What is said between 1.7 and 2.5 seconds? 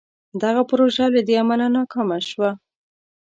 ناکامه شوه.